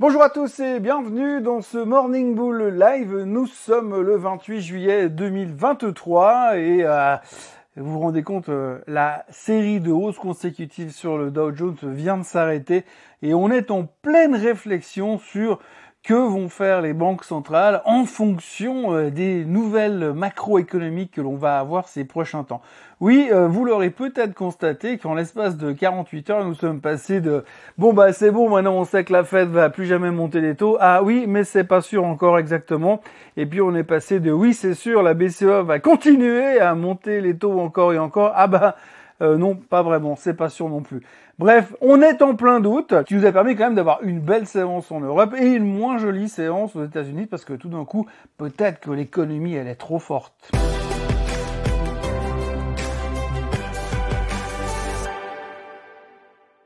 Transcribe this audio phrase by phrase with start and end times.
[0.00, 3.24] Bonjour à tous et bienvenue dans ce Morning Bull Live.
[3.24, 7.16] Nous sommes le 28 juillet 2023 et euh,
[7.74, 12.16] vous vous rendez compte, euh, la série de hausses consécutives sur le Dow Jones vient
[12.16, 12.84] de s'arrêter
[13.22, 15.58] et on est en pleine réflexion sur
[16.08, 21.58] que vont faire les banques centrales en fonction euh, des nouvelles macroéconomiques que l'on va
[21.58, 22.62] avoir ces prochains temps.
[23.00, 27.44] Oui, euh, vous l'aurez peut-être constaté qu'en l'espace de 48 heures, nous sommes passés de
[27.76, 30.54] bon bah c'est bon, maintenant on sait que la Fed va plus jamais monter les
[30.54, 30.78] taux.
[30.80, 33.02] Ah oui, mais c'est pas sûr encore exactement.
[33.36, 37.20] Et puis on est passé de oui, c'est sûr, la BCE va continuer à monter
[37.20, 38.32] les taux encore et encore.
[38.34, 38.76] Ah bah
[39.20, 41.02] euh, non, pas vraiment, c'est pas sûr non plus.
[41.38, 44.46] Bref, on est en plein doute, qui nous a permis quand même d'avoir une belle
[44.46, 48.06] séance en Europe et une moins jolie séance aux États-Unis parce que tout d'un coup,
[48.36, 50.50] peut-être que l'économie elle est trop forte.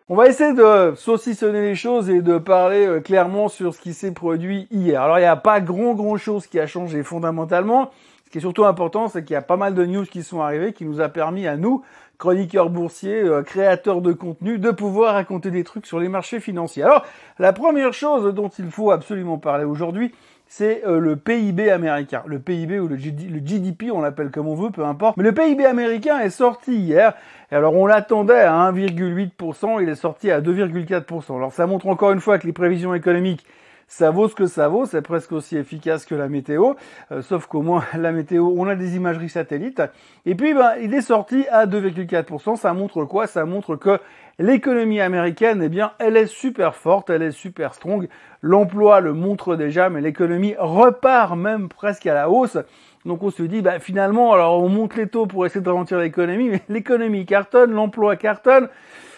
[0.08, 3.94] On va essayer de saucissonner les choses et de parler euh, clairement sur ce qui
[3.94, 5.00] s'est produit hier.
[5.00, 7.90] Alors il n'y a pas grand grand chose qui a changé fondamentalement.
[8.32, 10.40] Ce qui est surtout important, c'est qu'il y a pas mal de news qui sont
[10.40, 11.82] arrivées qui nous a permis à nous,
[12.16, 16.82] chroniqueurs boursiers, euh, créateurs de contenu, de pouvoir raconter des trucs sur les marchés financiers.
[16.82, 17.04] Alors
[17.38, 20.14] la première chose dont il faut absolument parler aujourd'hui,
[20.46, 22.22] c'est euh, le PIB américain.
[22.24, 25.18] Le PIB ou le, GDP, on l'appelle comme on veut, peu importe.
[25.18, 27.12] Mais le PIB américain est sorti hier.
[27.50, 31.36] Et alors on l'attendait à 1,8%, il est sorti à 2,4%.
[31.36, 33.44] Alors ça montre encore une fois que les prévisions économiques
[33.92, 36.72] ça vaut ce que ça vaut, c'est presque aussi efficace que la météo,
[37.10, 39.82] euh, sauf qu'au moins la météo, on a des imageries satellites.
[40.24, 42.56] Et puis, ben, il est sorti à 2,4%.
[42.56, 43.26] Ça montre quoi?
[43.26, 43.98] Ça montre que
[44.38, 48.08] l'économie américaine, eh bien, elle est super forte, elle est super strong.
[48.40, 52.56] L'emploi le montre déjà, mais l'économie repart même presque à la hausse.
[53.04, 55.98] Donc on se dit, bah, finalement, alors on monte les taux pour essayer de ralentir
[55.98, 58.70] l'économie, mais l'économie cartonne, l'emploi cartonne.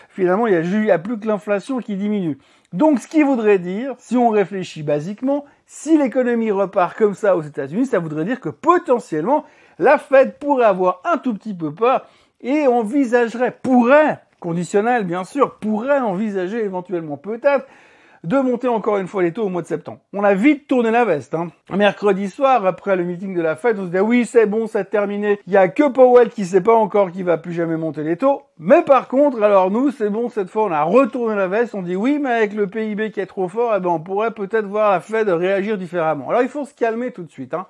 [0.09, 2.38] Finalement, il n'y a, a plus que l'inflation qui diminue.
[2.75, 7.42] Donc, ce qui voudrait dire, si on réfléchit basiquement, si l'économie repart comme ça aux
[7.42, 9.44] États-Unis, ça voudrait dire que potentiellement,
[9.78, 12.04] la Fed pourrait avoir un tout petit peu peur
[12.41, 17.65] et envisagerait, pourrait, conditionnel bien sûr, pourrait envisager éventuellement peut-être
[18.24, 20.00] de monter encore une fois les taux au mois de septembre.
[20.12, 21.34] On a vite tourné la veste.
[21.34, 21.48] Hein.
[21.70, 24.86] Mercredi soir, après le meeting de la Fed, on se dit oui c'est bon, c'est
[24.86, 25.38] terminé.
[25.46, 28.16] Il y a que Powell qui sait pas encore qui va plus jamais monter les
[28.16, 28.42] taux.
[28.58, 31.82] Mais par contre, alors nous, c'est bon, cette fois on a retourné la veste, on
[31.82, 34.66] dit oui, mais avec le PIB qui est trop fort, eh ben, on pourrait peut-être
[34.66, 36.30] voir la Fed réagir différemment.
[36.30, 37.52] Alors il faut se calmer tout de suite.
[37.52, 37.66] Hein.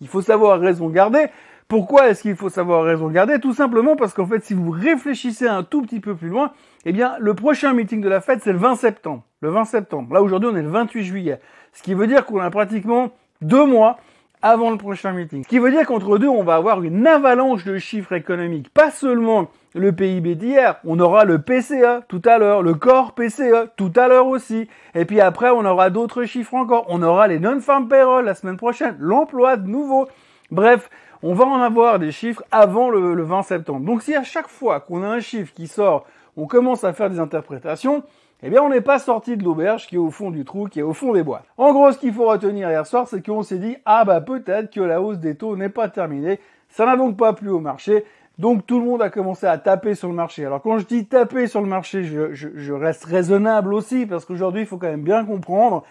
[0.00, 1.26] Il faut savoir raison garder.
[1.68, 3.38] Pourquoi est-ce qu'il faut savoir raison garder?
[3.38, 6.52] Tout simplement parce qu'en fait, si vous réfléchissez un tout petit peu plus loin,
[6.84, 9.22] eh bien, le prochain meeting de la Fed, c'est le 20 septembre.
[9.42, 10.14] Le 20 septembre.
[10.14, 11.40] Là, aujourd'hui, on est le 28 juillet.
[11.72, 13.10] Ce qui veut dire qu'on a pratiquement
[13.40, 13.98] deux mois
[14.40, 15.42] avant le prochain meeting.
[15.42, 18.72] Ce qui veut dire qu'entre deux, on va avoir une avalanche de chiffres économiques.
[18.72, 23.70] Pas seulement le PIB d'hier, on aura le PCE tout à l'heure, le corps PCE
[23.76, 24.68] tout à l'heure aussi.
[24.94, 26.86] Et puis après, on aura d'autres chiffres encore.
[26.88, 30.06] On aura les non-farm payroll la semaine prochaine, l'emploi de nouveau.
[30.52, 30.88] Bref,
[31.24, 33.80] on va en avoir des chiffres avant le, le 20 septembre.
[33.80, 37.10] Donc si à chaque fois qu'on a un chiffre qui sort on commence à faire
[37.10, 38.02] des interprétations,
[38.42, 40.80] eh bien on n'est pas sorti de l'auberge qui est au fond du trou, qui
[40.80, 41.42] est au fond des bois.
[41.56, 44.72] En gros, ce qu'il faut retenir hier soir, c'est qu'on s'est dit, ah bah peut-être
[44.72, 46.40] que la hausse des taux n'est pas terminée.
[46.68, 48.04] Ça n'a donc pas plu au marché.
[48.38, 50.44] Donc tout le monde a commencé à taper sur le marché.
[50.44, 54.62] Alors quand je dis taper sur le marché, je, je reste raisonnable aussi, parce qu'aujourd'hui,
[54.62, 55.84] il faut quand même bien comprendre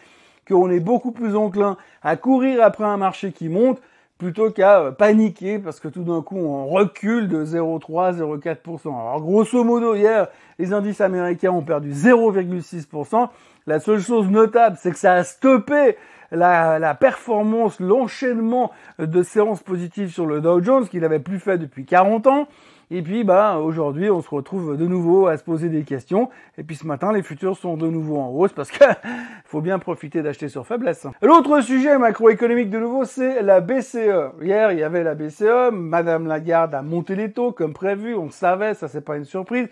[0.47, 3.79] qu'on est beaucoup plus enclin à courir après un marché qui monte
[4.21, 8.89] plutôt qu'à paniquer parce que tout d'un coup on recule de 0,3, 0,4%.
[8.89, 10.27] Alors grosso modo hier,
[10.59, 13.29] les indices américains ont perdu 0,6%.
[13.65, 15.97] La seule chose notable, c'est que ça a stoppé
[16.29, 21.57] la, la performance, l'enchaînement de séances positives sur le Dow Jones qu'il n'avait plus fait
[21.57, 22.47] depuis 40 ans.
[22.93, 26.29] Et puis, bah, aujourd'hui, on se retrouve de nouveau à se poser des questions.
[26.57, 28.83] Et puis ce matin, les futurs sont de nouveau en hausse parce que
[29.45, 31.07] faut bien profiter d'acheter sur faiblesse.
[31.21, 34.33] L'autre sujet macroéconomique de nouveau, c'est la BCE.
[34.41, 35.71] Hier, il y avait la BCE.
[35.71, 38.13] Madame Lagarde a monté les taux comme prévu.
[38.13, 39.69] On savait, ça c'est pas une surprise.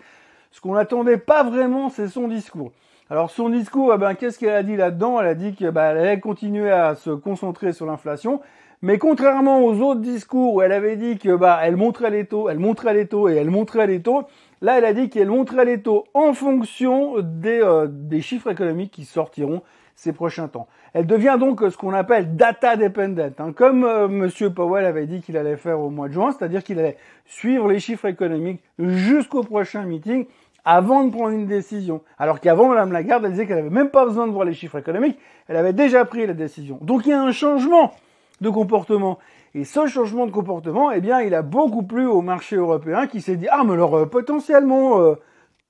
[0.50, 2.72] Ce qu'on n'attendait pas vraiment, c'est son discours.
[3.10, 5.20] Alors son discours, eh ben, qu'est-ce qu'elle a dit là-dedans?
[5.20, 8.40] Elle a dit qu'elle bah, allait continuer à se concentrer sur l'inflation,
[8.82, 12.48] mais contrairement aux autres discours où elle avait dit que bah elle montrait les taux,
[12.48, 14.24] elle montrait les taux et elle montrait les taux,
[14.62, 18.92] là elle a dit qu'elle montrait les taux en fonction des, euh, des chiffres économiques
[18.92, 19.62] qui sortiront
[19.94, 20.66] ces prochains temps.
[20.94, 25.20] Elle devient donc ce qu'on appelle data dependent, hein, comme euh, Monsieur Powell avait dit
[25.20, 26.96] qu'il allait faire au mois de juin, c'est-à-dire qu'il allait
[27.26, 30.24] suivre les chiffres économiques jusqu'au prochain meeting
[30.64, 32.00] avant de prendre une décision.
[32.18, 34.78] Alors qu'avant, Madame Lagarde, elle disait qu'elle avait même pas besoin de voir les chiffres
[34.78, 35.18] économiques,
[35.48, 36.78] elle avait déjà pris la décision.
[36.80, 37.92] Donc il y a un changement
[38.40, 39.18] de comportement.
[39.54, 43.20] Et ce changement de comportement, eh bien, il a beaucoup plu au marché européen qui
[43.20, 45.14] s'est dit, ah, mais alors, euh, potentiellement, euh,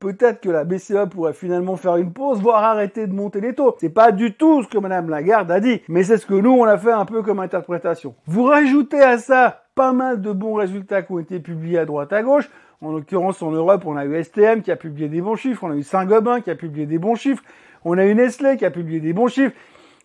[0.00, 3.76] peut-être que la BCE pourrait finalement faire une pause, voire arrêter de monter les taux.
[3.78, 6.52] C'est pas du tout ce que Madame Lagarde a dit, mais c'est ce que nous
[6.52, 8.14] on a fait un peu comme interprétation.
[8.26, 12.12] Vous rajoutez à ça pas mal de bons résultats qui ont été publiés à droite
[12.12, 12.50] à gauche.
[12.82, 15.70] En l'occurrence, en Europe, on a eu STM qui a publié des bons chiffres, on
[15.70, 17.43] a eu Saint-Gobain qui a publié des bons chiffres,
[17.84, 19.55] on a eu Nestlé qui a publié des bons chiffres,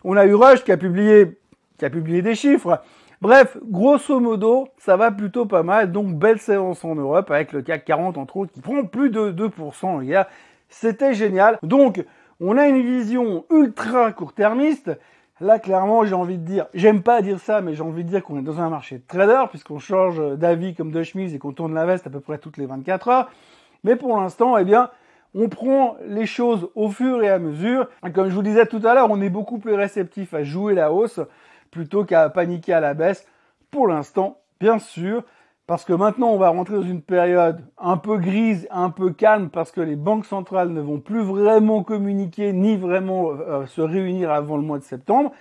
[0.04, 1.38] on a eu Rush qui a publié,
[1.78, 2.80] qui a publié des chiffres.
[3.22, 5.90] Bref, grosso modo, ça va plutôt pas mal.
[5.90, 9.32] Donc, belle séance en Europe avec le CAC 40 entre autres qui prend plus de
[9.32, 10.26] 2% hier.
[10.68, 11.58] C'était génial.
[11.62, 12.04] Donc,
[12.40, 14.90] on a une vision ultra court-termiste.
[15.40, 18.22] Là, clairement, j'ai envie de dire, j'aime pas dire ça, mais j'ai envie de dire
[18.22, 21.52] qu'on est dans un marché de trader, puisqu'on change d'avis comme de chemise et qu'on
[21.52, 23.30] tourne la veste à peu près toutes les 24 heures.
[23.84, 24.90] Mais pour l'instant, eh bien,
[25.34, 27.88] on prend les choses au fur et à mesure.
[28.14, 30.90] comme je vous disais tout à l'heure, on est beaucoup plus réceptif à jouer la
[30.90, 31.20] hausse
[31.76, 33.26] plutôt qu'à paniquer à la baisse.
[33.70, 35.22] Pour l'instant, bien sûr,
[35.66, 39.50] parce que maintenant on va rentrer dans une période un peu grise, un peu calme,
[39.50, 44.30] parce que les banques centrales ne vont plus vraiment communiquer ni vraiment euh, se réunir
[44.30, 45.32] avant le mois de septembre.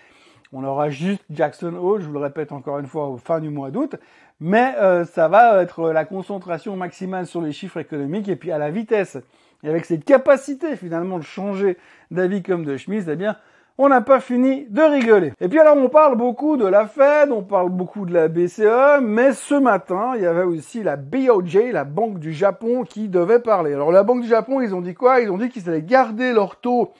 [0.52, 3.50] On aura juste Jackson Hole, je vous le répète encore une fois, au fin du
[3.50, 3.96] mois d'août.
[4.42, 8.58] Mais euh, ça va être la concentration maximale sur les chiffres économiques et puis à
[8.58, 9.18] la vitesse.
[9.64, 11.78] Et avec cette capacité finalement de changer
[12.12, 13.38] d'avis comme de chemise, eh bien,
[13.78, 15.34] on n'a pas fini de rigoler.
[15.42, 19.02] Et puis alors on parle beaucoup de la Fed, on parle beaucoup de la BCE,
[19.02, 23.40] mais ce matin, il y avait aussi la BOJ, la Banque du Japon, qui devait
[23.40, 23.74] parler.
[23.74, 25.20] Alors la Banque du Japon, ils ont dit quoi?
[25.20, 26.92] Ils ont dit qu'ils allaient garder leur taux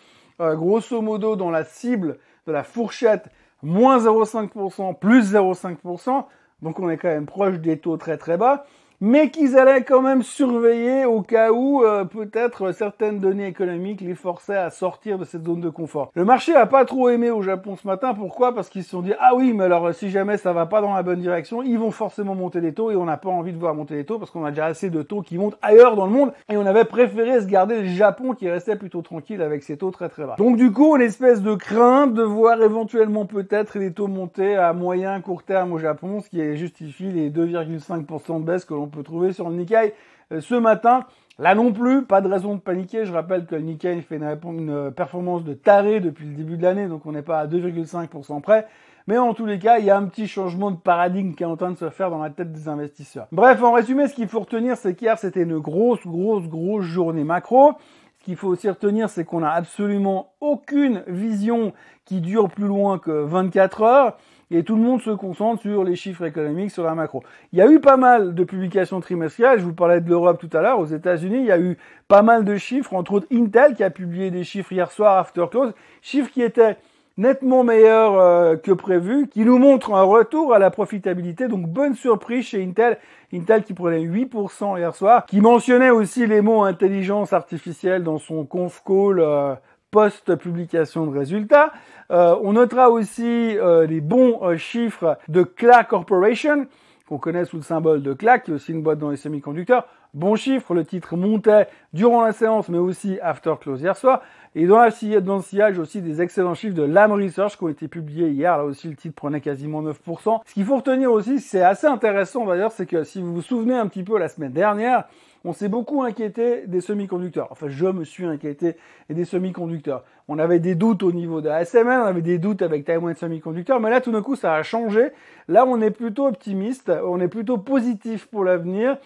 [0.42, 3.30] euh, grosso modo dans la cible de la fourchette
[3.64, 6.26] moins 0,5%, plus 0,5%.
[6.62, 8.66] Donc on est quand même proche des taux très très bas
[9.02, 14.16] mais qu'ils allaient quand même surveiller au cas où euh, peut-être certaines données économiques les
[14.16, 16.12] forçaient à sortir de cette zone de confort.
[16.16, 18.14] Le marché a pas trop aimé au Japon ce matin.
[18.14, 18.54] Pourquoi?
[18.54, 20.94] Parce qu'ils se sont dit ah oui, mais alors si jamais ça va pas dans
[20.94, 23.58] la bonne direction, ils vont forcément monter les taux et on n'a pas envie de
[23.58, 26.06] voir monter les taux parce qu'on a déjà assez de taux qui montent ailleurs dans
[26.06, 29.64] le monde et on avait préféré se garder le Japon qui restait plutôt tranquille avec
[29.64, 30.36] ses taux très très bas.
[30.38, 34.74] Donc du coup, une espèce de crainte de voir éventuellement peut-être les taux monter à
[34.74, 39.04] moyen court terme au Japon, ce qui justifie les 2,5% de baisse que l'on peut
[39.04, 39.94] trouver sur le Nikkei
[40.32, 41.06] euh, ce matin.
[41.38, 43.06] Là non plus, pas de raison de paniquer.
[43.06, 46.88] Je rappelle que le Nikkei fait une, performance de taré depuis le début de l'année,
[46.88, 48.68] donc on n'est pas à 2,5% près.
[49.08, 51.46] Mais en tous les cas, il y a un petit changement de paradigme qui est
[51.46, 53.28] en train de se faire dans la tête des investisseurs.
[53.32, 57.24] Bref, en résumé, ce qu'il faut retenir, c'est qu'hier, c'était une grosse, grosse, grosse journée
[57.24, 57.74] macro.
[58.20, 61.74] Ce qu'il faut aussi retenir, c'est qu'on n'a absolument aucune vision
[62.06, 64.18] qui dure plus loin que 24 heures
[64.52, 67.24] et tout le monde se concentre sur les chiffres économiques, sur la macro.
[67.52, 70.56] Il y a eu pas mal de publications trimestrielles, je vous parlais de l'Europe tout
[70.56, 71.78] à l'heure, aux États-Unis, il y a eu
[72.08, 75.46] pas mal de chiffres, entre autres Intel qui a publié des chiffres hier soir after
[75.50, 76.78] close, chiffres qui étaient
[77.18, 81.96] nettement meilleurs euh, que prévu, qui nous montrent un retour à la profitabilité, donc bonne
[81.96, 82.98] surprise chez Intel,
[83.34, 88.46] Intel qui prenait 8% hier soir, qui mentionnait aussi les mots intelligence artificielle dans son
[88.46, 89.56] conf call euh,
[89.96, 91.72] post-publication de résultats.
[92.12, 96.68] Euh, on notera aussi euh, les bons euh, chiffres de CLA Corporation,
[97.08, 99.88] qu'on connaît sous le symbole de CLA, qui est aussi une boîte dans les semi-conducteurs.
[100.16, 104.22] Bon chiffre, le titre montait durant la séance, mais aussi after close hier soir.
[104.56, 104.90] Et dans, la,
[105.20, 108.58] dans le sillage aussi des excellents chiffres de Lam Research qui ont été publiés hier.
[108.58, 110.40] Là aussi, le titre prenait quasiment 9%.
[110.46, 113.74] Ce qu'il faut retenir aussi, c'est assez intéressant d'ailleurs, c'est que si vous vous souvenez
[113.74, 115.04] un petit peu la semaine dernière,
[115.44, 117.50] on s'est beaucoup inquiété des semi-conducteurs.
[117.52, 118.78] Enfin, je me suis inquiété
[119.10, 120.06] des semi-conducteurs.
[120.30, 123.14] On avait des doutes au niveau de la SML, on avait des doutes avec Taiwan
[123.14, 125.10] Semiconductor, mais là, tout d'un coup, ça a changé.
[125.50, 128.98] Là, on est plutôt optimiste, on est plutôt positif pour l'avenir.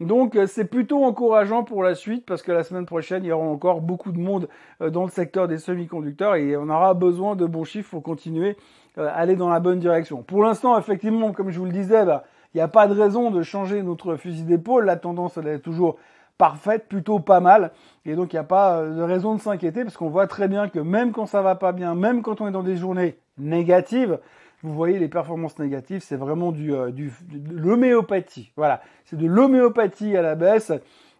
[0.00, 3.44] Donc c'est plutôt encourageant pour la suite parce que la semaine prochaine, il y aura
[3.44, 4.48] encore beaucoup de monde
[4.80, 8.56] euh, dans le secteur des semi-conducteurs et on aura besoin de bons chiffres pour continuer
[8.96, 10.22] euh, à aller dans la bonne direction.
[10.22, 13.30] Pour l'instant, effectivement, comme je vous le disais, bah, il n'y a pas de raison
[13.30, 14.86] de changer notre fusil d'épaule.
[14.86, 15.98] La tendance, elle est toujours
[16.38, 17.70] parfaite, plutôt pas mal.
[18.06, 20.48] Et donc, il n'y a pas euh, de raison de s'inquiéter parce qu'on voit très
[20.48, 23.18] bien que même quand ça va pas bien, même quand on est dans des journées
[23.36, 24.18] négatives,
[24.62, 28.52] vous voyez les performances négatives, c'est vraiment du, euh, du de l'homéopathie.
[28.56, 30.72] Voilà, c'est de l'homéopathie à la baisse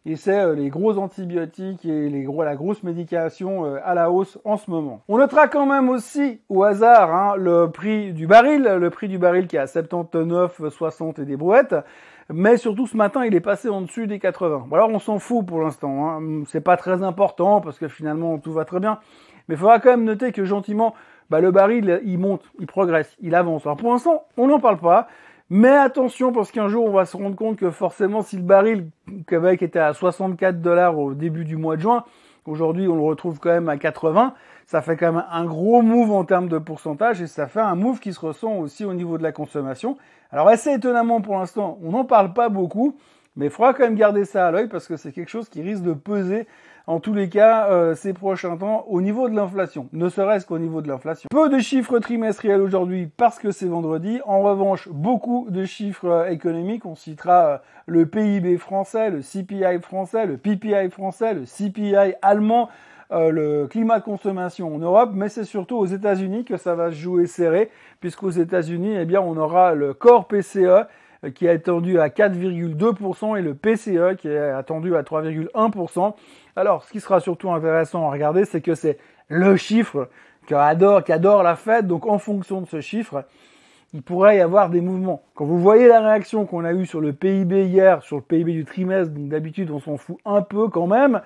[0.06, 4.10] et c'est euh, les gros antibiotiques et les gros, la grosse médication euh, à la
[4.10, 5.02] hausse en ce moment.
[5.08, 9.18] On notera quand même aussi au hasard hein, le prix du baril, le prix du
[9.18, 11.74] baril qui est à 79,60 et des brouettes.
[12.32, 14.66] Mais surtout ce matin, il est passé en dessus des 80.
[14.68, 16.08] Bon, alors on s'en fout pour l'instant.
[16.08, 16.44] Hein.
[16.46, 19.00] C'est pas très important parce que finalement tout va très bien.
[19.48, 20.94] Mais il faudra quand même noter que gentiment,
[21.30, 23.64] bah, le baril il monte, il progresse, il avance.
[23.64, 25.08] Alors pour l'instant, on n'en parle pas.
[25.52, 28.88] Mais attention, parce qu'un jour, on va se rendre compte que forcément, si le baril
[29.26, 32.04] Québec était à 64 dollars au début du mois de juin,
[32.46, 34.34] aujourd'hui, on le retrouve quand même à 80,
[34.66, 37.74] ça fait quand même un gros move en termes de pourcentage et ça fait un
[37.74, 39.96] move qui se ressent aussi au niveau de la consommation.
[40.30, 42.96] Alors, assez étonnamment pour l'instant, on n'en parle pas beaucoup,
[43.34, 45.62] mais il faudra quand même garder ça à l'œil parce que c'est quelque chose qui
[45.62, 46.46] risque de peser
[46.90, 50.58] en tous les cas euh, ces prochains temps au niveau de l'inflation, ne serait-ce qu'au
[50.58, 51.28] niveau de l'inflation.
[51.30, 54.20] Peu de chiffres trimestriels aujourd'hui parce que c'est vendredi.
[54.26, 56.84] En revanche, beaucoup de chiffres euh, économiques.
[56.86, 62.68] On citera euh, le PIB français, le CPI français, le PPI français, le CPI allemand.
[63.12, 66.96] le climat de consommation en Europe, mais c'est surtout aux États-Unis que ça va se
[66.96, 67.68] jouer serré,
[68.00, 70.86] puisqu'aux États-Unis, eh bien, on aura le corps PCE
[71.34, 76.14] qui est attendu à 4,2% et le PCE qui est attendu à 3,1%.
[76.56, 80.08] Alors, ce qui sera surtout intéressant à regarder, c'est que c'est le chiffre
[80.46, 81.86] qu'adore, qu'adore la Fed.
[81.86, 83.24] Donc, en fonction de ce chiffre,
[83.92, 85.22] il pourrait y avoir des mouvements.
[85.34, 88.52] Quand vous voyez la réaction qu'on a eue sur le PIB hier, sur le PIB
[88.52, 91.22] du trimestre, d'habitude on s'en fout un peu quand même,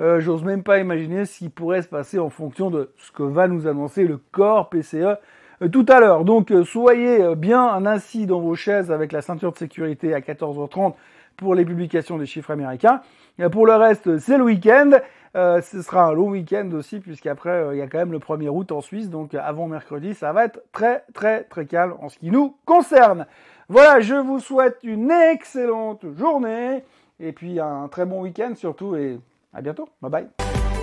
[0.00, 3.22] euh, j'ose même pas imaginer ce qui pourrait se passer en fonction de ce que
[3.22, 6.24] va nous annoncer le corps PCE euh, tout à l'heure.
[6.24, 10.94] Donc euh, soyez bien assis dans vos chaises avec la ceinture de sécurité à 14h30
[11.36, 13.00] pour les publications des chiffres américains.
[13.38, 14.90] Et pour le reste, c'est le week-end.
[15.36, 18.20] Euh, ce sera un long week-end aussi, puisqu'après, euh, il y a quand même le
[18.20, 19.10] 1er août en Suisse.
[19.10, 23.26] Donc avant mercredi, ça va être très très très calme en ce qui nous concerne.
[23.68, 26.84] Voilà, je vous souhaite une excellente journée.
[27.18, 28.94] Et puis un très bon week-end surtout.
[28.94, 29.18] Et
[29.52, 29.88] à bientôt.
[30.00, 30.73] Bye bye.